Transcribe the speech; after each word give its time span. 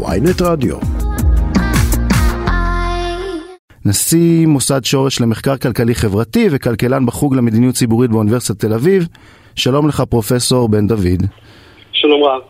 ויינט 0.00 0.42
רדיו. 0.42 0.76
נשיא 3.84 4.46
מוסד 4.46 4.84
שורש 4.84 5.20
למחקר 5.20 5.56
כלכלי 5.56 5.94
חברתי 5.94 6.48
וכלכלן 6.50 7.06
בחוג 7.06 7.34
למדיניות 7.34 7.74
ציבורית 7.74 8.10
באוניברסיטת 8.10 8.60
תל 8.60 8.72
אביב. 8.74 9.08
שלום 9.56 9.88
לך 9.88 10.02
פרופסור 10.10 10.68
בן 10.68 10.86
דוד. 10.86 11.22
שלום 11.92 12.24
רב. 12.24 12.40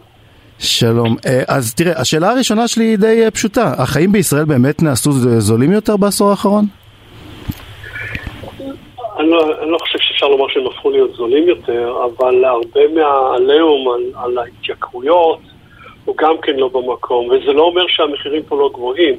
שלום. 0.58 1.16
אה, 1.26 1.42
אז 1.48 1.74
תראה, 1.74 2.00
השאלה 2.00 2.30
הראשונה 2.30 2.68
שלי 2.68 2.84
היא 2.84 2.98
די 2.98 3.24
אה, 3.24 3.30
פשוטה. 3.30 3.72
החיים 3.78 4.12
בישראל 4.12 4.44
באמת 4.44 4.82
נעשו 4.82 5.12
זולים 5.38 5.72
יותר 5.72 5.96
בעשור 5.96 6.30
האחרון? 6.30 6.64
אני 9.18 9.30
לא, 9.30 9.62
אני 9.62 9.70
לא 9.70 9.78
חושב 9.78 9.98
שאפשר 10.00 10.28
לומר 10.28 10.44
שהם 10.48 10.66
הפכו 10.66 10.90
להיות 10.90 11.14
זולים 11.14 11.48
יותר, 11.48 11.94
אבל 12.04 12.44
הרבה 12.44 12.80
מהעליהום 12.94 13.88
על, 13.94 14.24
על 14.24 14.38
ההתייקרויות 14.38 15.51
הוא 16.04 16.16
גם 16.16 16.34
כן 16.42 16.56
לא 16.56 16.68
במקום, 16.68 17.28
וזה 17.28 17.52
לא 17.52 17.62
אומר 17.62 17.86
שהמחירים 17.88 18.42
פה 18.42 18.56
לא 18.56 18.70
גבוהים, 18.74 19.14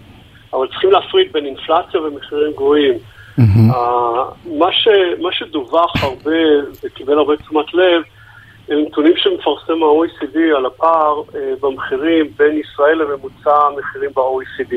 אבל 0.53 0.67
צריכים 0.67 0.91
להפריד 0.91 1.33
בין 1.33 1.45
אינפלציה 1.45 2.01
ומחירים 2.01 2.51
גבוהים. 2.51 2.93
Mm-hmm. 2.93 3.73
Uh, 3.73 4.57
מה, 4.57 4.71
ש, 4.71 4.87
מה 5.21 5.31
שדווח 5.31 6.03
הרבה 6.03 6.37
וקיבל 6.83 7.17
הרבה 7.17 7.37
תשומת 7.37 7.73
לב, 7.73 8.01
הם 8.69 8.79
נתונים 8.79 9.13
שמפרסם 9.17 9.83
ה-OECD 9.83 10.37
על 10.57 10.65
הפער 10.65 11.21
uh, 11.21 11.35
במחירים 11.61 12.25
בין 12.37 12.57
ישראל 12.57 12.97
לממוצע 12.97 13.55
המחירים 13.67 14.09
ב-OECD. 14.15 14.73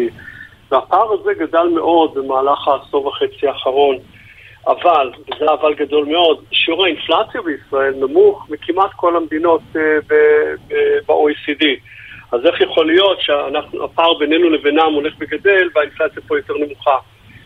והפער 0.71 1.13
הזה 1.13 1.35
גדל 1.35 1.69
מאוד 1.75 2.15
במהלך 2.15 2.69
העשור 2.69 3.07
וחצי 3.07 3.47
האחרון. 3.47 3.97
אבל, 4.67 5.11
וזה 5.15 5.45
אבל 5.61 5.75
גדול 5.75 6.05
מאוד, 6.05 6.45
שיעור 6.53 6.85
האינפלציה 6.85 7.41
בישראל 7.43 7.95
נמוך 7.95 8.47
מכמעט 8.51 8.91
כל 8.97 9.17
המדינות 9.17 9.61
uh, 9.73 9.79
ב-OECD. 11.07 11.65
אז 12.33 12.47
איך 12.47 12.61
יכול 12.61 12.87
להיות 12.87 13.21
שהפער 13.21 14.15
בינינו 14.19 14.51
לבינם 14.51 14.93
הולך 14.95 15.15
וגדל 15.21 15.69
והאינפלציה 15.75 16.23
פה 16.29 16.37
יותר 16.39 16.55
נמוכה? 16.55 16.97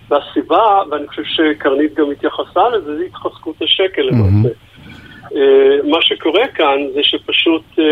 והסיבה, 0.08 0.82
ואני 0.90 1.08
חושב 1.08 1.22
שקרנית 1.24 1.94
גם 1.94 2.10
התייחסה 2.10 2.68
לזה, 2.68 2.96
זה 2.96 3.04
התחזקות 3.04 3.62
השקל 3.62 4.02
למעשה. 4.02 4.48
Mm-hmm. 4.48 5.34
מה 5.84 6.02
שקורה 6.02 6.48
כאן 6.48 6.78
זה 6.94 7.00
שפשוט 7.02 7.62
uh, 7.76 7.82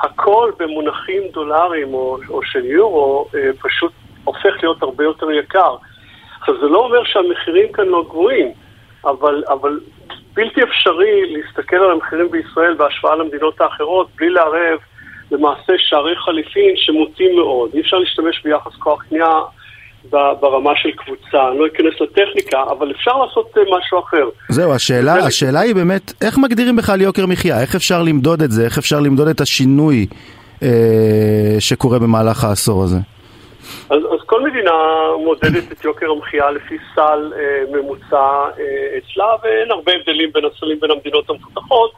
הכל 0.00 0.50
במונחים 0.58 1.22
דולרים 1.32 1.94
או, 1.94 2.18
או 2.28 2.42
של 2.42 2.64
יורו 2.64 3.28
פשוט 3.62 3.92
הופך 4.24 4.62
להיות 4.62 4.82
הרבה 4.82 5.04
יותר 5.04 5.30
יקר. 5.30 5.76
עכשיו, 6.40 6.54
זה 6.60 6.66
לא 6.66 6.78
אומר 6.78 7.04
שהמחירים 7.04 7.72
כאן 7.72 7.86
לא 7.86 8.04
גבוהים, 8.08 8.48
אבל, 9.04 9.42
אבל 9.48 9.80
בלתי 10.34 10.62
אפשרי 10.62 11.36
להסתכל 11.36 11.76
על 11.76 11.90
המחירים 11.90 12.30
בישראל 12.30 12.74
בהשוואה 12.74 13.16
למדינות 13.16 13.60
האחרות 13.60 14.08
בלי 14.16 14.30
לערב 14.30 14.78
למעשה 15.30 15.72
שערי 15.78 16.16
חליפין 16.16 16.74
שמוטים 16.76 17.36
מאוד. 17.36 17.70
אי 17.74 17.80
אפשר 17.80 17.96
להשתמש 17.96 18.42
ביחס 18.44 18.74
כוח 18.78 19.02
קנייה 19.02 19.40
ברמה 20.10 20.70
של 20.76 20.90
קבוצה. 20.90 21.48
אני 21.48 21.58
לא 21.58 21.66
אכנס 21.66 22.00
לטכניקה, 22.00 22.62
אבל 22.70 22.90
אפשר 22.90 23.10
לעשות 23.24 23.46
אה, 23.56 23.62
משהו 23.78 23.98
אחר. 23.98 24.28
זהו, 24.48 24.72
השאלה, 24.72 25.20
זה... 25.20 25.26
השאלה 25.26 25.60
היא 25.60 25.74
באמת, 25.74 26.12
איך 26.22 26.38
מגדירים 26.38 26.76
בכלל 26.76 27.00
יוקר 27.00 27.26
מחיה? 27.26 27.60
איך 27.60 27.74
אפשר 27.74 28.02
למדוד 28.02 28.42
את 28.42 28.50
זה? 28.50 28.64
איך 28.64 28.78
אפשר 28.78 29.00
למדוד 29.00 29.28
את 29.28 29.40
השינוי 29.40 30.06
אה, 30.62 31.56
שקורה 31.58 31.98
במהלך 31.98 32.44
העשור 32.44 32.82
הזה? 32.82 32.98
אז, 33.90 33.98
אז 34.12 34.20
כל 34.26 34.42
מדינה 34.50 34.70
מודדת 35.24 35.72
את 35.72 35.84
יוקר 35.84 36.10
המחיה 36.10 36.50
לפי 36.50 36.76
סל 36.94 37.32
אה, 37.36 37.62
ממוצע 37.72 38.48
אה, 38.58 38.98
אצלה, 38.98 39.26
ואין 39.42 39.70
הרבה 39.70 39.92
הבדלים 39.92 40.30
בין 40.34 40.44
הסלים 40.44 40.80
בין 40.80 40.90
המדינות 40.90 41.30
המפותחות, 41.30 41.92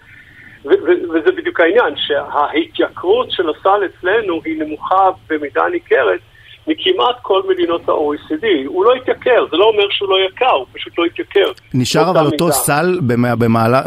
וזה 0.64 1.32
בדיוק 1.36 1.60
העניין, 1.60 1.94
שההתייקרות 1.96 3.30
של 3.30 3.50
הסל 3.50 3.80
אצלנו 3.86 4.40
היא 4.44 4.62
נמוכה 4.62 5.10
במידה 5.28 5.68
ניכרת 5.68 6.20
מכמעט 6.66 7.16
כל 7.22 7.42
מדינות 7.48 7.88
ה-OECD. 7.88 8.46
הוא 8.66 8.84
לא 8.84 8.94
התייקר, 8.94 9.46
זה 9.50 9.56
לא 9.56 9.64
אומר 9.64 9.84
שהוא 9.90 10.08
לא 10.08 10.16
יקר, 10.28 10.50
הוא 10.50 10.66
פשוט 10.72 10.98
לא 10.98 11.04
התייקר. 11.04 11.52
נשאר 11.74 12.10
אבל 12.10 12.26
אותו 12.26 12.44
מידה. 12.44 12.56
סל 12.56 12.98
במעלה, 13.38 13.82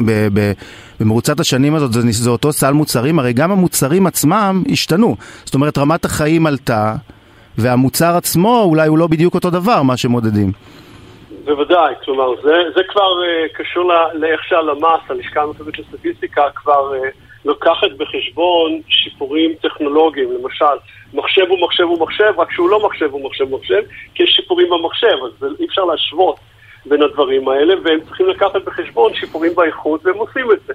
במרוצת 0.99 1.39
השנים 1.39 1.75
הזאת, 1.75 1.93
זה, 1.93 2.01
זה 2.11 2.29
אותו 2.29 2.53
סל 2.53 2.72
מוצרים, 2.72 3.19
הרי 3.19 3.33
גם 3.33 3.51
המוצרים 3.51 4.07
עצמם 4.07 4.63
השתנו. 4.72 5.16
זאת 5.45 5.55
אומרת, 5.55 5.77
רמת 5.77 6.05
החיים 6.05 6.47
עלתה. 6.47 6.95
והמוצר 7.57 8.16
עצמו 8.17 8.63
אולי 8.63 8.88
הוא 8.88 8.97
לא 8.97 9.07
בדיוק 9.07 9.35
אותו 9.35 9.49
דבר, 9.49 9.81
מה 9.81 9.97
שמודדים. 9.97 10.51
בוודאי, 11.45 11.93
כלומר, 12.05 12.41
זה, 12.43 12.53
זה 12.75 12.81
כבר 12.89 13.01
uh, 13.01 13.57
קשור 13.57 13.91
לאיך 14.13 14.43
שהלמ"ס, 14.43 15.09
הלשכה 15.09 15.41
המרכזית 15.41 15.79
לסטטיסטיקה, 15.79 16.41
כבר 16.55 16.93
uh, 16.93 17.07
לוקחת 17.45 17.91
בחשבון 17.97 18.81
שיפורים 18.88 19.53
טכנולוגיים, 19.61 20.29
למשל, 20.31 20.75
מחשב 21.13 21.45
הוא 21.49 21.59
מחשב 21.61 21.83
הוא 21.83 21.99
מחשב, 21.99 22.33
רק 22.38 22.51
שהוא 22.51 22.69
לא 22.69 22.85
מחשב 22.85 23.11
הוא 23.11 23.25
מחשב 23.25 23.51
הוא 23.51 23.59
מחשב, 23.59 23.81
כי 24.16 24.23
יש 24.23 24.29
שיפורים 24.29 24.67
במחשב, 24.69 25.17
אז 25.25 25.47
אי 25.59 25.66
אפשר 25.66 25.85
להשוות 25.85 26.39
בין 26.85 27.01
הדברים 27.01 27.47
האלה, 27.47 27.73
והם 27.83 27.99
צריכים 28.01 28.27
לקחת 28.27 28.63
בחשבון 28.66 29.13
שיפורים 29.13 29.55
באיכות, 29.55 30.05
והם 30.05 30.17
עושים 30.17 30.51
את 30.51 30.59
זה. 30.67 30.73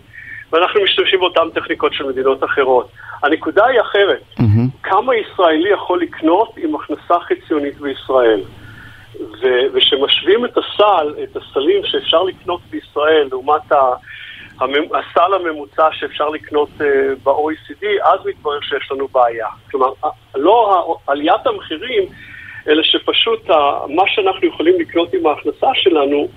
ואנחנו 0.53 0.83
משתמשים 0.83 1.21
באותן 1.21 1.51
טכניקות 1.55 1.95
של 1.95 2.07
מדינות 2.07 2.45
אחרות. 2.45 2.89
הנקודה 3.23 3.67
היא 3.67 3.81
אחרת. 3.81 4.23
Mm-hmm. 4.39 4.83
כמה 4.83 5.17
ישראלי 5.17 5.71
יכול 5.71 6.01
לקנות 6.03 6.55
עם 6.57 6.75
הכנסה 6.75 7.15
חציונית 7.21 7.81
בישראל? 7.81 8.41
וכשמשווים 9.73 10.45
את 10.45 10.59
הסל, 10.59 11.15
את 11.23 11.37
הסלים 11.37 11.85
שאפשר 11.85 12.23
לקנות 12.23 12.61
בישראל 12.71 13.29
לעומת 13.31 13.73
ה... 13.73 13.77
הסל 14.95 15.35
הממוצע 15.35 15.89
שאפשר 15.93 16.29
לקנות 16.29 16.69
uh, 16.79 16.83
ב-OECD, 17.23 17.87
אז 18.03 18.27
מתברר 18.27 18.61
שיש 18.61 18.93
לנו 18.93 19.09
בעיה. 19.09 19.47
כלומר, 19.71 19.93
לא 20.35 20.97
עליית 21.07 21.47
המחירים, 21.47 22.03
אלא 22.69 22.83
שפשוט 22.83 23.51
מה 23.89 24.03
שאנחנו 24.07 24.49
יכולים 24.49 24.81
לקנות 24.81 25.15
עם 25.15 25.27
ההכנסה 25.27 25.67
שלנו 25.75 26.29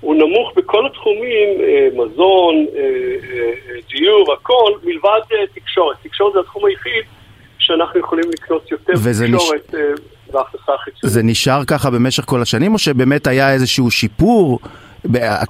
הוא 0.00 0.14
נמוך 0.14 0.52
בכל 0.56 0.86
התחומים, 0.86 1.48
אה, 1.60 1.88
מזון, 1.92 2.54
אה, 2.74 2.80
אה, 2.80 3.80
דיור, 3.92 4.32
הכל, 4.32 4.72
מלבד 4.84 5.20
תקשורת. 5.54 5.96
תקשורת 6.02 6.32
זה 6.32 6.40
התחום 6.40 6.64
היחיד 6.66 7.04
שאנחנו 7.58 8.00
יכולים 8.00 8.24
לקנות 8.34 8.70
יותר 8.70 8.92
תקשורת 8.92 9.20
נש... 9.28 9.50
בהכנסה 10.32 10.72
חיצונית. 10.84 11.14
זה 11.14 11.22
נשאר 11.22 11.64
ככה 11.64 11.90
במשך 11.90 12.24
כל 12.24 12.42
השנים, 12.42 12.72
או 12.72 12.78
שבאמת 12.78 13.26
היה 13.26 13.52
איזשהו 13.52 13.90
שיפור? 13.90 14.58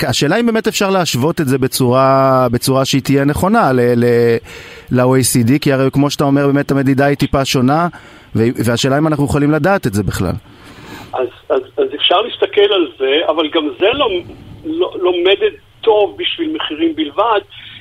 השאלה 0.09 0.37
אם 0.37 0.47
באמת 0.47 0.69
אפשר 0.69 0.91
להשוות 0.91 1.41
את 1.41 1.49
זה 1.49 1.59
בצורה, 1.59 2.47
בצורה 2.50 2.84
שהיא 2.84 3.03
תהיה 3.03 3.25
נכונה 3.25 3.71
ל-OECD, 4.93 5.59
כי 5.61 5.72
הרי 5.72 5.91
כמו 5.93 6.11
שאתה 6.11 6.25
אומר, 6.25 6.47
באמת 6.47 6.71
המדידה 6.71 7.06
היא 7.06 7.17
טיפה 7.17 7.44
שונה, 7.44 7.88
והשאלה 8.34 8.99
אם 8.99 9.06
אנחנו 9.06 9.25
יכולים 9.25 9.50
לדעת 9.50 9.87
את 9.87 9.94
זה 9.94 10.03
בכלל. 10.03 10.34
אז, 11.12 11.28
אז 11.49 11.61
אפשר 12.10 12.21
להסתכל 12.21 12.72
על 12.72 12.88
זה, 12.98 13.21
אבל 13.28 13.48
גם 13.48 13.69
זה 13.78 13.88
לא, 13.93 14.09
לא, 14.65 14.93
לא 15.00 15.12
מדד 15.12 15.50
טוב 15.81 16.16
בשביל 16.19 16.53
מחירים 16.53 16.97
בלבד, 16.97 17.41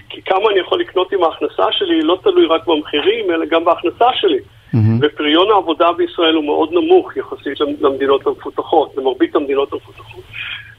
כי 0.10 0.22
כמה 0.22 0.50
אני 0.52 0.60
יכול 0.60 0.80
לקנות 0.80 1.12
עם 1.12 1.24
ההכנסה 1.24 1.72
שלי 1.72 2.02
לא 2.02 2.20
תלוי 2.24 2.46
רק 2.46 2.68
במחירים, 2.68 3.32
אלא 3.32 3.46
גם 3.46 3.66
בהכנסה 3.66 4.06
שלי. 4.14 4.38
Mm-hmm. 4.38 4.78
ופריון 5.02 5.52
העבודה 5.52 5.92
בישראל 5.92 6.36
הוא 6.36 6.44
מאוד 6.44 6.74
נמוך 6.74 7.18
יחסית 7.18 7.60
למדינות 7.82 8.28
המפותחות, 8.28 8.98
למרבית 8.98 9.36
המדינות 9.36 9.74
המפותחות. 9.74 10.24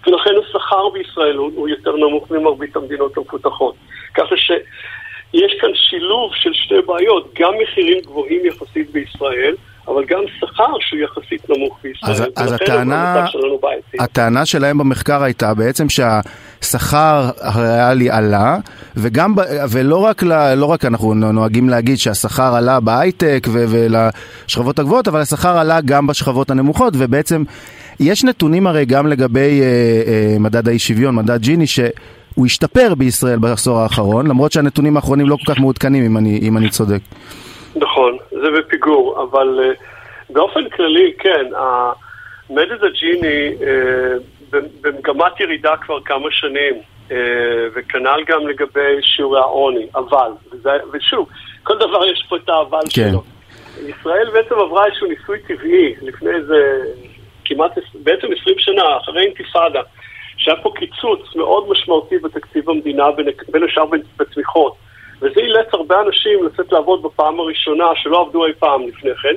ולכן 0.07 0.31
השכר 0.41 0.89
בישראל 0.89 1.37
הוא, 1.37 1.51
הוא 1.55 1.69
יותר 1.69 1.97
נמוך 1.97 2.31
ממרבית 2.31 2.77
המדינות 2.77 3.17
המפותחות. 3.17 3.75
ככה 4.15 4.37
שיש 4.37 5.53
כאן 5.61 5.71
שילוב 5.75 6.35
של 6.35 6.53
שתי 6.53 6.81
בעיות, 6.87 7.35
גם 7.35 7.53
מחירים 7.63 8.01
גבוהים 8.01 8.47
יחסית 8.47 8.91
בישראל, 8.91 9.55
אבל 9.89 10.05
גם 10.09 10.19
שכר 10.39 10.73
שהוא 10.81 11.01
יחסית 11.01 11.51
נמוך 11.51 11.79
בישראל. 11.83 12.13
אז, 12.13 12.23
אז 12.37 12.53
הטענה, 12.53 13.27
הטענה 13.99 14.47
שלהם 14.47 14.79
במחקר 14.79 15.23
הייתה 15.23 15.55
בעצם 15.55 15.87
שהשכר 15.89 17.31
הריאלי 17.41 18.11
עלה, 18.11 18.57
וגם, 18.97 19.35
ולא 19.71 19.97
רק, 19.97 20.23
לא 20.57 20.67
רק 20.67 20.85
אנחנו 20.85 21.15
נוהגים 21.15 21.69
להגיד 21.69 21.99
שהשכר 21.99 22.55
עלה 22.55 22.81
בהייטק 22.81 23.47
ולשכבות 23.51 24.79
הגבוהות, 24.79 25.09
אבל 25.09 25.21
השכר 25.21 25.59
עלה 25.59 25.81
גם 25.81 26.07
בשכבות 26.07 26.51
הנמוכות, 26.51 26.95
ובעצם 26.97 27.45
יש 28.01 28.25
נתונים 28.25 28.67
הרי 28.67 28.85
גם 28.85 29.07
לגבי 29.07 29.61
אה, 29.61 29.67
אה, 30.13 30.39
מדד 30.39 30.69
האי 30.69 30.79
שוויון, 30.79 31.15
מדד 31.15 31.43
ג'יני, 31.43 31.67
שהוא 31.67 32.47
השתפר 32.47 32.95
בישראל 32.95 33.39
בעשור 33.39 33.79
האחרון, 33.79 34.27
למרות 34.27 34.53
שהנתונים 34.53 34.97
האחרונים 34.97 35.29
לא 35.29 35.37
כל 35.45 35.55
כך 35.55 35.61
מעודכנים, 35.61 36.05
אם 36.05 36.17
אני, 36.17 36.39
אם 36.43 36.57
אני 36.57 36.71
צודק. 36.71 37.01
נכון, 38.01 38.17
זה 38.31 38.51
בפיגור, 38.59 39.23
אבל 39.23 39.61
uh, 39.61 39.83
באופן 40.31 40.69
כללי, 40.69 41.13
כן, 41.19 41.47
המדד 41.57 42.85
הג'יני 42.85 43.55
uh, 43.59 44.57
במגמת 44.81 45.41
ירידה 45.41 45.77
כבר 45.77 46.01
כמה 46.01 46.31
שנים, 46.31 46.75
uh, 47.09 47.13
וכנ"ל 47.75 48.25
גם 48.27 48.49
לגבי 48.49 49.03
שיעורי 49.03 49.41
העוני, 49.41 49.87
אבל, 49.95 50.31
וזה, 50.53 50.71
ושוב, 50.93 51.29
כל 51.63 51.79
דבר 51.79 52.07
יש 52.07 52.27
פה 52.29 52.37
את 52.37 52.49
האבל 52.49 52.81
כן. 52.95 53.11
שלו. 53.11 53.23
ישראל 53.89 54.31
בעצם 54.33 54.55
עברה 54.55 54.87
איזשהו 54.87 55.07
ניסוי 55.07 55.39
טבעי 55.39 55.95
לפני 56.03 56.31
איזה 56.31 56.83
כמעט, 57.45 57.79
בעצם 57.95 58.27
20 58.41 58.57
שנה, 58.59 58.97
אחרי 58.97 59.23
אינתיפאדה, 59.23 59.81
שהיה 60.37 60.57
פה 60.63 60.73
קיצוץ 60.77 61.37
מאוד 61.37 61.69
משמעותי 61.69 62.19
בתקציב 62.19 62.71
המדינה, 62.71 63.11
בין, 63.11 63.27
בין 63.49 63.63
השאר 63.63 63.85
בתמיכות. 64.17 64.75
וזה 65.23 65.41
אילץ 65.41 65.67
הרבה 65.73 66.01
אנשים 66.01 66.45
לצאת 66.45 66.73
לעבוד 66.73 67.03
בפעם 67.03 67.41
הראשונה 67.41 67.85
שלא 67.95 68.21
עבדו 68.21 68.47
אי 68.47 68.53
פעם 68.53 68.89
לפני 68.89 69.11
כן. 69.15 69.35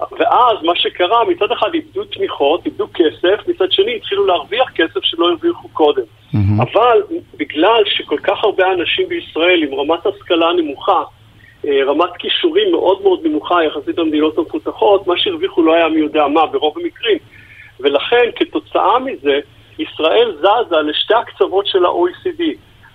ואז 0.00 0.62
מה 0.62 0.72
שקרה, 0.76 1.24
מצד 1.24 1.52
אחד 1.52 1.74
איבדו 1.74 2.04
תמיכות, 2.04 2.66
איבדו 2.66 2.86
כסף, 2.94 3.48
מצד 3.48 3.72
שני 3.72 3.96
התחילו 3.96 4.26
להרוויח 4.26 4.70
כסף 4.74 5.00
שלא 5.02 5.28
הרוויחו 5.28 5.68
קודם. 5.68 6.02
Mm-hmm. 6.02 6.62
אבל 6.62 7.02
בגלל 7.36 7.82
שכל 7.86 8.18
כך 8.18 8.44
הרבה 8.44 8.72
אנשים 8.72 9.08
בישראל 9.08 9.62
עם 9.62 9.74
רמת 9.74 10.06
השכלה 10.06 10.52
נמוכה, 10.52 11.02
אה, 11.66 11.84
רמת 11.86 12.10
כישורים 12.18 12.70
מאוד 12.70 13.02
מאוד 13.02 13.20
נמוכה 13.26 13.64
יחסית 13.64 13.98
למדינות 13.98 14.38
המפותחות, 14.38 15.06
מה 15.06 15.14
שהרוויחו 15.16 15.62
לא 15.62 15.74
היה 15.74 15.88
מי 15.88 15.98
יודע 15.98 16.26
מה 16.26 16.46
ברוב 16.46 16.74
המקרים. 16.78 17.18
ולכן 17.80 18.30
כתוצאה 18.36 18.98
מזה, 18.98 19.40
ישראל 19.78 20.36
זזה 20.36 20.76
לשתי 20.76 21.14
הקצוות 21.14 21.66
של 21.66 21.84
ה-OECD. 21.84 22.42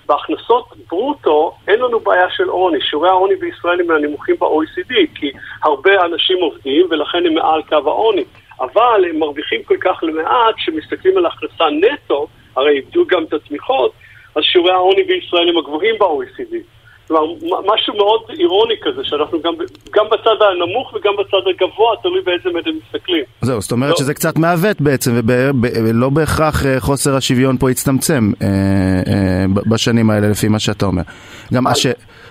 בהכנסות 0.06 0.66
ברוטו 0.90 1.52
אין 1.68 1.80
לנו 1.80 2.00
בעיה 2.00 2.30
של 2.30 2.50
עוני. 2.50 2.82
שיעורי 2.82 3.10
העוני 3.10 3.36
בישראל 3.36 3.80
הם 3.80 3.88
מהנמוכים 3.88 4.36
ב-OECD, 4.40 4.94
כי 5.16 5.32
הרבה 5.64 6.06
אנשים 6.06 6.38
עובדים 6.42 6.88
ולכן 6.90 7.26
הם 7.26 7.34
מעל 7.34 7.62
קו 7.70 7.76
העוני. 7.76 8.24
אבל 8.60 9.06
הם 9.10 9.20
מרוויחים 9.20 9.64
כל 9.64 9.78
כך 9.82 10.04
למעט, 10.04 10.56
כשמסתכלים 10.56 11.18
על 11.18 11.26
הכנסה 11.26 11.66
נטו, 11.70 12.28
הרי 12.56 12.72
איבדו 12.72 13.06
גם 13.08 13.24
את 13.24 13.34
התמיכות, 13.34 13.92
אז 14.36 14.44
שיעורי 14.44 14.72
העוני 14.72 15.04
בישראל 15.04 15.50
הם 15.50 15.58
הגבוהים 15.58 15.96
ב-OECD. 16.00 16.56
כלומר, 17.08 17.24
משהו 17.74 17.94
מאוד 17.98 18.22
אירוני 18.40 18.74
כזה, 18.82 19.02
שאנחנו 19.04 19.42
גם, 19.42 19.54
גם 19.96 20.06
בצד 20.12 20.38
הנמוך 20.42 20.94
וגם 20.94 21.14
בצד 21.20 21.48
הגבוה, 21.50 21.96
תלוי 22.02 22.22
באיזה 22.22 22.50
מדד 22.50 22.72
מסתכלים. 22.86 23.24
זהו, 23.42 23.62
זאת 23.62 23.72
אומרת 23.72 23.90
לא. 23.90 23.96
שזה 23.96 24.14
קצת 24.14 24.38
מעוות 24.38 24.82
בעצם, 24.82 25.12
ולא 25.62 26.10
בהכרח 26.10 26.66
אה, 26.66 26.80
חוסר 26.80 27.16
השוויון 27.16 27.58
פה 27.58 27.72
יצטמצם 27.72 28.32
אה, 28.42 28.48
אה, 28.48 29.46
בשנים 29.68 30.10
האלה, 30.10 30.30
לפי 30.30 30.48
מה 30.48 30.60
שאתה 30.60 30.86
אומר. 30.86 31.02
גם 31.54 31.68
הש... 31.68 31.88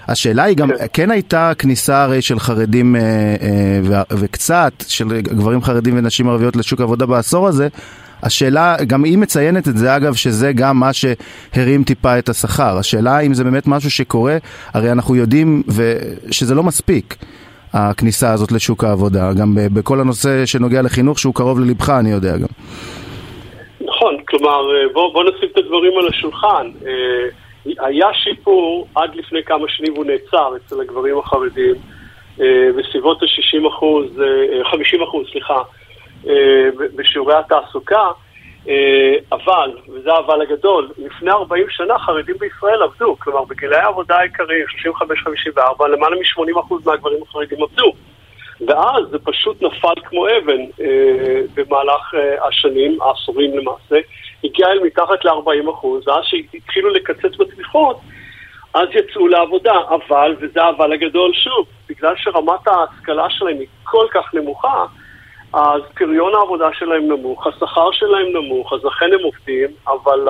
השאלה 0.08 0.42
היא 0.42 0.56
גם, 0.56 0.68
כן. 0.68 0.86
כן 0.92 1.10
הייתה 1.10 1.52
כניסה 1.58 2.02
הרי 2.02 2.22
של 2.22 2.38
חרדים 2.38 2.96
אה, 2.96 3.00
אה, 3.92 4.02
וקצת 4.10 4.72
של 4.88 5.20
גברים 5.20 5.62
חרדים 5.62 5.98
ונשים 5.98 6.28
ערביות 6.28 6.56
לשוק 6.56 6.80
העבודה 6.80 7.06
בעשור 7.06 7.48
הזה, 7.48 7.68
השאלה, 8.22 8.76
גם 8.86 9.04
היא 9.04 9.18
מציינת 9.18 9.68
את 9.68 9.76
זה 9.76 9.96
אגב, 9.96 10.14
שזה 10.14 10.52
גם 10.52 10.80
מה 10.80 10.90
שהרים 10.92 11.84
טיפה 11.84 12.18
את 12.18 12.28
השכר. 12.28 12.78
השאלה 12.78 13.20
אם 13.20 13.34
זה 13.34 13.44
באמת 13.44 13.66
משהו 13.66 13.90
שקורה, 13.90 14.36
הרי 14.74 14.92
אנחנו 14.92 15.16
יודעים 15.16 15.62
שזה 16.30 16.54
לא 16.54 16.62
מספיק. 16.62 17.16
הכניסה 17.74 18.32
הזאת 18.32 18.52
לשוק 18.52 18.84
העבודה, 18.84 19.32
גם 19.40 19.54
בכל 19.74 20.00
הנושא 20.00 20.46
שנוגע 20.46 20.82
לחינוך 20.82 21.18
שהוא 21.18 21.34
קרוב 21.34 21.60
ללבך, 21.60 21.90
אני 21.90 22.10
יודע 22.10 22.36
גם. 22.36 22.46
נכון, 23.80 24.16
כלומר, 24.28 24.62
בוא, 24.92 25.12
בוא 25.12 25.24
נשים 25.24 25.48
את 25.52 25.58
הדברים 25.58 25.92
על 26.00 26.08
השולחן. 26.08 26.70
אה, 26.86 27.82
היה 27.86 28.06
שיפור 28.14 28.86
עד 28.94 29.14
לפני 29.14 29.42
כמה 29.46 29.68
שנים 29.68 29.92
והוא 29.92 30.04
נעצר 30.04 30.52
אצל 30.56 30.80
הגברים 30.80 31.18
החרדים 31.18 31.74
אה, 32.40 32.68
בסביבות 32.78 33.22
ה-60 33.22 33.68
אחוז, 33.68 34.06
50 34.70 35.00
אה, 35.00 35.06
אחוז, 35.08 35.26
סליחה, 35.32 35.54
אה, 35.54 35.62
בשיעורי 36.96 37.34
התעסוקה, 37.34 38.10
אה, 38.68 39.14
אבל, 39.32 39.70
וזה 39.88 40.12
האבל 40.12 40.42
הגדול, 40.42 40.88
לפני 40.98 41.30
40 41.30 41.66
שנה 41.70 41.98
חרדים 41.98 42.36
בישראל 42.38 42.82
עבדו, 42.82 43.16
כלומר 43.18 43.44
בגילי 43.44 43.76
העבודה 43.76 44.16
העיקריים, 44.16 44.66
35-54, 44.66 45.88
למעלה 45.88 46.16
מ-80% 46.16 46.74
מהגברים 46.86 47.22
החרדים 47.22 47.62
עבדו. 47.62 47.92
ואז 48.66 49.04
זה 49.10 49.18
פשוט 49.18 49.62
נפל 49.62 49.94
כמו 50.04 50.26
אבן 50.28 50.60
אה, 50.80 51.40
במהלך 51.54 52.14
אה, 52.14 52.48
השנים, 52.48 53.02
העשורים 53.02 53.58
למעשה, 53.58 53.96
הגיע 54.44 54.66
אל 54.66 54.80
מתחת 54.80 55.24
ל-40 55.24 55.68
ואז 56.06 56.24
שהתחילו 56.24 56.90
לקצץ 56.90 57.36
בתמיכות, 57.38 58.00
אז 58.74 58.88
יצאו 58.94 59.28
לעבודה. 59.28 59.74
אבל, 59.88 60.36
וזה 60.40 60.62
האבל 60.62 60.92
הגדול 60.92 61.32
שוב, 61.34 61.66
בגלל 61.88 62.14
שרמת 62.16 62.68
ההשכלה 62.68 63.30
שלהם 63.30 63.58
היא 63.58 63.66
כל 63.82 64.06
כך 64.10 64.34
נמוכה, 64.34 64.84
אז 65.52 65.82
פריון 65.94 66.34
העבודה 66.34 66.68
שלהם 66.72 67.08
נמוך, 67.08 67.46
השכר 67.46 67.92
שלהם 67.92 68.26
נמוך, 68.32 68.72
אז 68.72 68.84
לכן 68.84 69.04
הם 69.12 69.24
עובדים, 69.24 69.68
אבל 69.86 70.28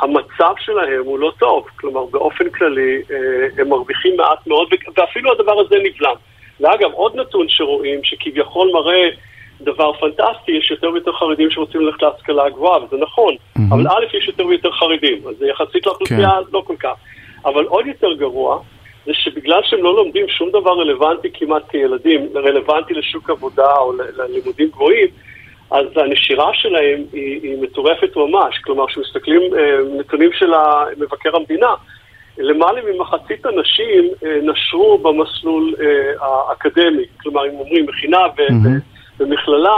המצב 0.00 0.52
שלהם 0.58 1.02
הוא 1.04 1.18
לא 1.18 1.32
טוב. 1.38 1.66
כלומר, 1.76 2.04
באופן 2.04 2.50
כללי, 2.50 3.02
אה, 3.10 3.16
הם 3.58 3.68
מרוויחים 3.68 4.16
מעט 4.16 4.46
מאוד, 4.46 4.68
ואפילו 4.96 5.32
הדבר 5.32 5.60
הזה 5.60 5.76
נבלם. 5.84 6.14
ואגב, 6.60 6.92
עוד 6.92 7.16
נתון 7.16 7.46
שרואים, 7.48 8.00
שכביכול 8.04 8.70
מראה 8.72 9.08
דבר 9.60 9.92
פנטסטי, 9.92 10.52
יש 10.52 10.70
יותר 10.70 10.90
ויותר 10.90 11.12
חרדים 11.12 11.50
שרוצים 11.50 11.80
ללכת 11.80 12.02
להשכלה 12.02 12.44
הגבוהה, 12.44 12.84
וזה 12.84 12.96
נכון. 12.96 13.34
Mm-hmm. 13.34 13.60
אבל 13.70 13.88
א', 13.88 14.16
יש 14.16 14.28
יותר 14.28 14.46
ויותר 14.46 14.72
חרדים, 14.72 15.22
אז 15.28 15.34
זה 15.38 15.46
יחסית 15.46 15.86
לאוכלוסייה 15.86 16.30
כן. 16.30 16.50
לא 16.52 16.62
כל 16.66 16.76
כך. 16.76 16.94
אבל 17.44 17.64
עוד 17.64 17.86
יותר 17.86 18.12
גרוע, 18.12 18.58
זה 19.06 19.12
שבגלל 19.14 19.60
שהם 19.64 19.82
לא 19.82 19.96
לומדים 19.96 20.28
שום 20.28 20.50
דבר 20.50 20.80
רלוונטי 20.80 21.28
כמעט 21.34 21.62
כילדים, 21.70 22.28
רלוונטי 22.34 22.94
לשוק 22.94 23.30
עבודה 23.30 23.76
או 23.76 23.92
ללימודים 23.92 24.68
גבוהים, 24.68 25.08
אז 25.70 25.86
הנשירה 25.96 26.50
שלהם 26.54 27.04
היא, 27.12 27.40
היא 27.42 27.62
מטורפת 27.62 28.16
ממש. 28.16 28.58
כלומר, 28.64 28.86
כשמסתכלים 28.86 29.40
אה, 29.54 29.78
נתונים 29.98 30.30
של 30.32 30.50
מבקר 30.98 31.36
המדינה, 31.36 31.74
למעלה 32.38 32.80
ממחצית 32.82 33.46
הנשים 33.46 34.04
אה, 34.24 34.38
נשרו 34.42 34.98
במסלול 34.98 35.74
אה, 35.80 36.26
האקדמי. 36.26 37.04
כלומר, 37.20 37.46
אם 37.46 37.54
אומרים 37.58 37.86
מכינה 37.86 38.18
ומכללה, 39.20 39.76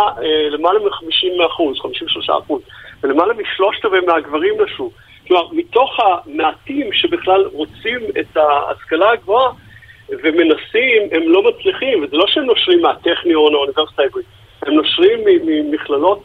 למעלה 0.51 0.79
מ-50 0.79 1.47
אחוז, 1.47 1.79
53 1.81 2.31
אחוז, 2.31 2.63
ולמעלה 3.03 3.35
משלושת 3.35 3.85
רבעי 3.85 4.01
מהגברים 4.01 4.55
נשרו. 4.61 4.91
כלומר, 5.29 5.49
מתוך 5.53 5.91
המעטים 6.01 6.93
שבכלל 6.93 7.45
רוצים 7.53 7.99
את 8.21 8.37
ההשכלה 8.37 9.13
הגבוהה 9.13 9.51
ומנסים, 10.09 11.03
הם 11.13 11.23
לא 11.27 11.43
מצליחים, 11.49 12.03
וזה 12.03 12.17
לא 12.17 12.25
שהם 12.29 12.45
נושרים 12.45 12.83
מהטכניון 12.83 13.55
או 13.55 13.59
האוניברסיטה 13.59 14.03
העברית. 14.03 14.27
הם 14.67 14.75
נושרים 14.75 15.19
ממכללות 15.47 16.23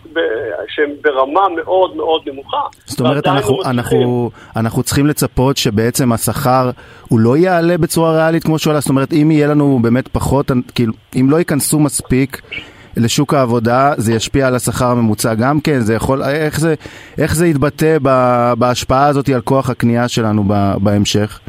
שהן 0.67 0.89
ברמה 1.01 1.41
מאוד 1.55 1.95
מאוד 1.95 2.21
נמוכה. 2.25 2.61
זאת 2.85 2.99
אומרת, 2.99 3.27
אנחנו, 3.27 3.63
אנחנו, 3.65 4.29
אנחנו 4.55 4.83
צריכים 4.83 5.07
לצפות 5.07 5.57
שבעצם 5.57 6.11
השכר 6.11 6.69
הוא 7.09 7.19
לא 7.19 7.37
יעלה 7.37 7.77
בצורה 7.77 8.11
ריאלית 8.11 8.43
כמו 8.43 8.59
שהוא 8.59 8.71
עלה, 8.71 8.79
זאת 8.79 8.89
אומרת, 8.89 9.13
אם 9.13 9.31
יהיה 9.31 9.47
לנו 9.47 9.79
באמת 9.81 10.07
פחות, 10.07 10.51
כאילו, 10.75 10.93
אם 11.15 11.27
לא 11.29 11.37
ייכנסו 11.37 11.79
מספיק 11.79 12.41
לשוק 12.97 13.33
העבודה, 13.33 13.94
זה 13.97 14.13
ישפיע 14.13 14.47
על 14.47 14.56
השכר 14.56 14.86
הממוצע 14.86 15.33
גם 15.33 15.59
כן? 15.62 15.80
זה 15.80 15.94
יכול, 15.94 16.24
איך 16.24 16.59
זה, 16.59 16.75
איך 17.18 17.36
זה 17.36 17.47
יתבטא 17.47 17.97
בהשפעה 18.57 19.07
הזאת 19.07 19.30
על 19.30 19.41
כוח 19.41 19.69
הקנייה 19.69 20.07
שלנו 20.07 20.44
בהמשך? 20.77 21.39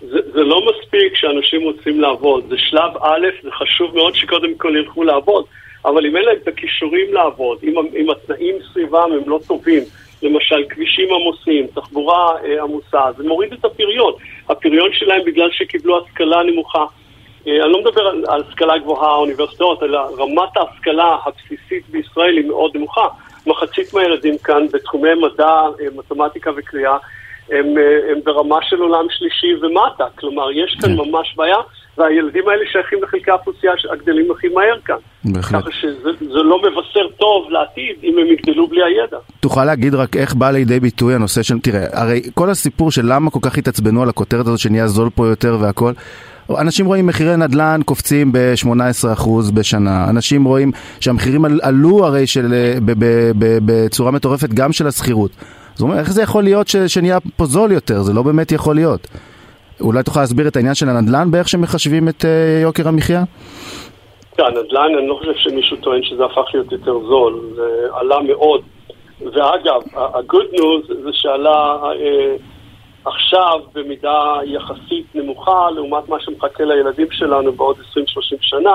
זה, 0.00 0.18
זה 0.32 0.40
לא 0.40 0.60
מספיק 0.70 1.14
שאנשים 1.14 1.62
רוצים 1.62 2.00
לעבוד, 2.00 2.44
זה 2.48 2.56
שלב 2.58 2.96
א', 3.02 3.26
זה 3.42 3.50
חשוב 3.50 3.96
מאוד 3.96 4.14
שקודם 4.14 4.54
כל 4.56 4.76
ילכו 4.76 5.04
לעבוד, 5.04 5.44
אבל 5.84 6.06
אם 6.06 6.16
אין 6.16 6.24
להם 6.24 6.36
את 6.42 6.48
הכישורים 6.48 7.14
לעבוד, 7.14 7.58
אם, 7.62 7.74
אם 7.96 8.10
התנאים 8.10 8.54
סביבם 8.72 9.08
הם 9.12 9.30
לא 9.30 9.40
טובים, 9.46 9.82
למשל 10.22 10.64
כבישים 10.68 11.08
עמוסים, 11.14 11.66
תחבורה 11.74 12.32
אה, 12.44 12.62
עמוסה, 12.62 13.00
זה 13.16 13.24
מוריד 13.24 13.52
את 13.52 13.64
הפריון. 13.64 14.12
הפריון 14.48 14.90
שלהם 14.92 15.20
בגלל 15.26 15.48
שקיבלו 15.52 16.04
השכלה 16.04 16.42
נמוכה. 16.42 16.84
אה, 17.48 17.64
אני 17.64 17.72
לא 17.72 17.80
מדבר 17.80 18.06
על, 18.28 18.42
השכלה 18.48 18.78
גבוהה, 18.78 19.14
אוניברסיטאות, 19.14 19.82
אלא 19.82 19.98
רמת 20.18 20.56
ההשכלה 20.56 21.16
הבסיסית 21.26 21.88
בישראל 21.90 22.36
היא 22.36 22.46
מאוד 22.46 22.76
נמוכה. 22.76 23.06
מחצית 23.46 23.94
מהילדים 23.94 24.38
כאן 24.38 24.66
בתחומי 24.72 25.14
מדע, 25.14 25.44
אה, 25.46 25.86
מתמטיקה 25.96 26.50
וקריאה, 26.56 26.96
הם, 27.50 27.78
אה, 27.78 28.12
הם 28.12 28.18
ברמה 28.24 28.58
של 28.62 28.80
עולם 28.80 29.04
שלישי 29.10 29.54
ומטה. 29.62 30.04
כלומר, 30.18 30.50
יש 30.50 30.76
כאן 30.80 30.96
כן. 30.96 30.96
ממש 30.96 31.34
בעיה, 31.36 31.56
והילדים 31.98 32.48
האלה 32.48 32.64
שייכים 32.72 33.02
לחלקי 33.02 33.30
האוכלוסייה 33.30 33.72
הגדלים 33.92 34.30
הכי 34.30 34.48
מהר 34.48 34.78
כאן. 34.84 34.96
בהחלט. 35.24 35.62
ככה 35.62 35.70
שזה 35.72 36.42
לא 36.42 36.58
מבשר 36.58 37.08
טוב 37.16 37.50
לעתיד 37.50 37.96
אם 38.02 38.18
הם 38.18 38.26
יגדלו 38.26 38.66
בלי 38.66 38.80
הידע. 38.84 39.18
תוכל 39.40 39.64
להגיד 39.64 39.94
רק 39.94 40.16
איך 40.16 40.34
בא 40.34 40.50
לידי 40.50 40.80
ביטוי 40.80 41.14
הנושא 41.14 41.42
של, 41.42 41.60
תראה, 41.60 41.86
הרי 41.92 42.22
כל 42.34 42.50
הסיפור 42.50 42.90
של 42.90 43.02
למה 43.04 43.30
כל 43.30 43.38
כך 43.42 43.58
התעצבנו 43.58 44.02
על 44.02 44.08
הכותרת 44.08 44.46
הזאת 44.46 44.58
שנהיה 44.58 44.86
זול 44.86 45.10
פה 45.14 45.26
יותר 45.26 45.56
והכל, 45.60 45.92
אנשים 46.56 46.86
רואים 46.86 47.06
מחירי 47.06 47.36
נדל"ן 47.36 47.80
קופצים 47.84 48.32
ב-18% 48.32 49.28
בשנה, 49.54 50.10
אנשים 50.10 50.44
רואים 50.44 50.72
שהמחירים 51.00 51.44
עלו 51.62 52.06
הרי 52.06 52.26
של, 52.26 52.52
אה, 52.52 52.74
בצורה 53.64 54.10
מטורפת 54.10 54.48
גם 54.48 54.72
של 54.72 54.86
השכירות. 54.86 55.30
זאת 55.74 55.80
אומרת, 55.80 55.98
איך 55.98 56.12
זה 56.12 56.22
יכול 56.22 56.42
להיות 56.42 56.68
ש, 56.68 56.76
שנהיה 56.76 57.18
פה 57.36 57.44
זול 57.44 57.72
יותר? 57.72 58.02
זה 58.02 58.12
לא 58.12 58.22
באמת 58.22 58.52
יכול 58.52 58.74
להיות. 58.74 59.08
אולי 59.80 60.02
תוכל 60.02 60.20
להסביר 60.20 60.48
את 60.48 60.56
העניין 60.56 60.74
של 60.74 60.88
הנדל"ן 60.88 61.30
באיך 61.30 61.48
שמחשבים 61.48 62.08
את 62.08 62.24
uh, 62.24 62.62
יוקר 62.62 62.88
המחיה? 62.88 63.24
הנדל"ן, 64.38 64.98
אני 64.98 65.08
לא 65.08 65.14
חושב 65.14 65.32
שמישהו 65.36 65.76
טוען 65.76 66.02
שזה 66.02 66.24
הפך 66.24 66.54
להיות 66.54 66.72
יותר 66.72 66.98
זול, 67.08 67.40
זה 67.56 67.88
עלה 67.92 68.16
מאוד. 68.20 68.60
ואגב, 69.20 69.80
ה-good 69.96 70.56
news 70.56 70.94
זה 71.04 71.10
שעלה... 71.12 71.76
Uh, 71.82 72.57
עכשיו 73.04 73.60
במידה 73.72 74.34
יחסית 74.44 75.06
נמוכה 75.14 75.70
לעומת 75.70 76.08
מה 76.08 76.16
שמחכה 76.20 76.64
לילדים 76.64 77.06
שלנו 77.10 77.52
בעוד 77.52 77.76
20-30 77.76 78.00
שנה, 78.40 78.72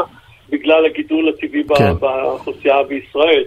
בגלל 0.49 0.85
הגידול 0.85 1.29
הטבעי 1.29 1.63
כן. 1.77 1.93
באוכלוסייה 1.99 2.83
בישראל. 2.83 3.43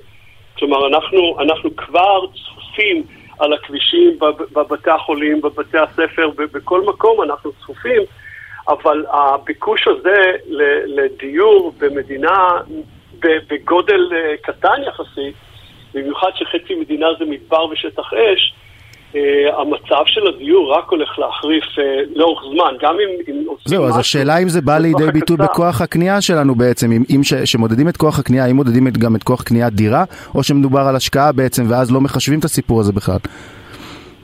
כלומר, 0.59 0.87
אנחנו, 0.87 1.37
אנחנו 1.41 1.77
כבר 1.77 2.27
צפופים 2.27 3.03
על 3.39 3.53
הכבישים, 3.53 4.19
בבתי 4.53 4.91
החולים, 4.91 5.41
בבתי 5.41 5.79
הספר, 5.79 6.31
בכל 6.37 6.83
מקום 6.83 7.23
אנחנו 7.23 7.53
צפופים 7.53 8.03
אבל 8.69 9.05
הביקוש 9.11 9.89
הזה 9.89 10.33
לדיור 10.87 11.73
במדינה 11.79 12.49
בגודל 13.19 14.11
אה, 14.13 14.37
קטן 14.43 14.83
יחסית, 14.87 15.35
במיוחד 15.95 16.31
שחצי 16.35 16.75
מדינה 16.75 17.07
זה 17.19 17.25
מדבר 17.25 17.65
ושטח 17.67 18.13
אש, 18.13 18.55
המצב 19.59 20.03
של 20.07 20.27
הדיור 20.27 20.73
רק 20.73 20.91
הולך 20.91 21.19
להחריף 21.19 21.65
uh, 21.65 21.81
לאורך 22.15 22.43
זמן, 22.53 22.75
גם 22.81 22.97
אם, 23.01 23.37
זהו, 23.65 23.85
אז 23.85 23.99
השאלה 23.99 24.39
אם 24.39 24.49
זה 24.49 24.61
בא 24.61 24.79
לידי 24.79 25.13
ביטוי 25.13 25.37
בכוח 25.37 25.81
הקנייה 25.81 26.21
שלנו 26.21 26.55
בעצם, 26.55 26.93
אם, 26.93 27.03
אם 27.17 27.25
ש, 27.25 27.35
שמודדים 27.35 27.89
את 27.89 27.97
כוח 27.97 28.19
הקנייה, 28.19 28.45
האם 28.45 28.57
מודדים 28.57 28.89
את, 28.89 28.99
גם 28.99 29.17
את 29.17 29.23
כוח 29.23 29.43
קניית 29.43 29.73
דירה, 29.73 30.05
או 30.35 30.43
שמדובר 30.43 30.81
על 30.81 30.97
השקעה 30.97 31.33
בעצם, 31.33 31.63
ואז 31.71 31.93
לא 31.93 32.01
מחשבים 32.01 32.39
את 32.39 32.45
הסיפור 32.45 32.81
הזה 32.81 32.93
בכלל? 32.93 33.19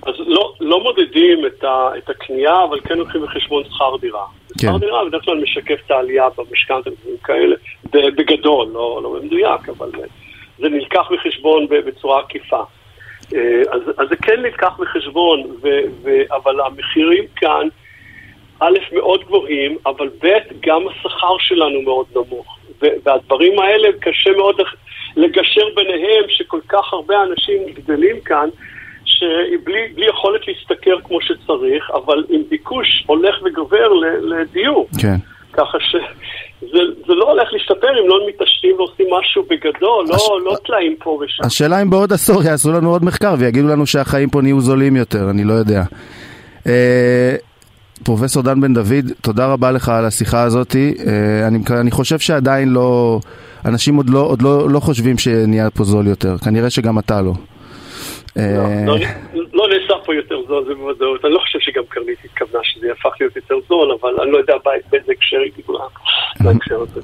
אז 0.06 0.14
לא, 0.26 0.52
לא 0.61 0.82
מודדים 0.82 1.46
את, 1.46 1.64
ה, 1.64 1.88
את 1.99 2.11
הקנייה, 2.11 2.64
אבל 2.64 2.80
כן 2.80 2.99
לוקחים 2.99 3.22
בחשבון 3.22 3.62
שכר 3.64 3.96
דירה. 4.00 4.25
כן. 4.49 4.58
שכר 4.58 4.78
דירה 4.78 5.04
בדרך 5.04 5.25
כלל 5.25 5.40
משקף 5.42 5.80
את 5.87 5.90
העלייה 5.90 6.25
במשכנתא 6.38 6.90
כאלה, 7.25 7.56
בגדול, 7.92 8.68
לא, 8.72 9.00
לא 9.02 9.18
במדויק, 9.18 9.68
אבל 9.68 9.90
זה 10.58 10.68
נלקח 10.68 11.12
בחשבון 11.12 11.66
בצורה 11.68 12.20
עקיפה. 12.20 12.62
אה, 13.34 13.62
אז, 13.70 13.82
אז 13.98 14.08
זה 14.08 14.16
כן 14.16 14.40
נלקח 14.42 14.80
בחשבון, 14.80 15.40
ו, 15.62 15.68
ו, 16.02 16.10
אבל 16.32 16.60
המחירים 16.60 17.24
כאן, 17.36 17.68
א', 18.60 18.78
מאוד 18.92 19.24
גבוהים, 19.24 19.76
אבל 19.86 20.08
ב', 20.22 20.38
גם 20.60 20.88
השכר 20.88 21.38
שלנו 21.38 21.82
מאוד 21.82 22.06
נמוך. 22.14 22.58
והדברים 23.04 23.58
האלה, 23.58 23.88
קשה 24.00 24.30
מאוד 24.30 24.60
לגשר 25.16 25.64
ביניהם, 25.74 26.24
שכל 26.28 26.60
כך 26.68 26.92
הרבה 26.92 27.22
אנשים 27.22 27.58
גדלים 27.74 28.20
כאן, 28.20 28.48
שבלי 29.04 30.06
יכולת 30.08 30.48
להשתכר 30.48 31.00
כמו 31.04 31.20
שצריך, 31.20 31.90
אבל 31.90 32.24
עם 32.28 32.42
ביקוש 32.48 33.04
הולך 33.06 33.34
וגובר 33.44 33.92
לדיור. 34.22 34.88
כן. 35.02 35.31
ככה 35.52 35.78
ש... 35.80 35.97
זה, 36.61 36.78
זה 37.06 37.14
לא 37.14 37.30
הולך 37.30 37.49
להשתפר 37.52 37.88
אם 38.02 38.09
לא 38.09 38.18
מתעשתים 38.28 38.76
ועושים 38.76 39.06
משהו 39.21 39.42
בגדול, 39.42 40.06
לא, 40.09 40.14
הש... 40.14 40.23
לא 40.44 40.56
טלאים 40.66 40.97
פה 40.99 41.18
ושם. 41.25 41.44
השאלה 41.44 41.82
אם 41.82 41.90
בעוד 41.90 42.12
עשור 42.12 42.42
יעשו 42.42 42.73
לנו 42.73 42.90
עוד 42.90 43.04
מחקר 43.04 43.35
ויגידו 43.38 43.68
לנו 43.68 43.87
שהחיים 43.87 44.30
פה 44.30 44.42
נהיו 44.42 44.61
זולים 44.61 44.97
יותר, 44.97 45.30
אני 45.30 45.44
לא 45.44 45.52
יודע. 45.52 45.82
אה, 46.66 47.37
פרופסור 48.04 48.42
דן 48.42 48.61
בן 48.61 48.75
דוד, 48.75 49.12
תודה 49.21 49.47
רבה 49.47 49.71
לך 49.71 49.88
על 49.88 50.04
השיחה 50.04 50.42
הזאת. 50.42 50.76
אה, 50.76 51.47
אני, 51.47 51.59
אני 51.80 51.90
חושב 51.90 52.18
שעדיין 52.18 52.68
לא, 52.68 53.21
אנשים 53.64 53.97
עוד 53.97 54.11
לא, 54.11 54.21
עוד 54.21 54.42
לא, 54.42 54.71
לא 54.71 54.80
חושבים 54.80 55.18
שנהיה 55.18 55.71
פה 55.71 55.85
זול 55.85 56.06
יותר, 56.06 56.38
כנראה 56.38 56.71
שגם 56.71 56.99
אתה 56.99 57.23
לא. 57.23 57.32
לא, 58.36 58.42
אה, 58.42 58.84
לא, 58.86 58.96
לא 59.52 59.68
נעשה 59.68 59.94
פה 60.04 60.14
יותר 60.14 60.36
זול, 60.48 60.64
זה 60.64 60.74
בוודאות. 60.74 61.24
אני 61.24 61.34
לא 61.34 61.38
חושב 61.38 61.58
שגם 61.60 61.82
קרנית 61.88 62.18
התכוונה 62.24 62.64
שזה 62.64 62.86
יהפך 62.86 63.10
להיות 63.20 63.36
יותר 63.36 63.54
זול, 63.68 63.96
אבל 64.00 64.20
אני 64.22 64.32
לא 64.32 64.38
יודע 64.38 64.54
באיזה 64.64 65.12
הקשר 65.12 65.36
היא 65.36 65.52
דיברה 65.56 65.86
בהקשר 66.40 66.80
הזה. 66.80 67.00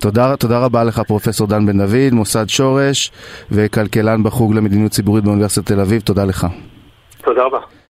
תודה, 0.00 0.36
תודה 0.36 0.64
רבה 0.64 0.84
לך 0.84 1.00
פרופסור 1.00 1.46
דן 1.46 1.66
בן 1.66 1.78
דוד, 1.78 2.12
מוסד 2.12 2.48
שורש 2.48 3.10
וכלכלן 3.50 4.22
בחוג 4.22 4.54
למדיניות 4.54 4.92
ציבורית 4.92 5.24
באוניברסיטת 5.24 5.66
תל 5.66 5.80
אביב, 5.80 6.00
תודה 6.00 6.24
לך. 6.24 6.46
תודה 7.24 7.44
רבה. 7.44 7.58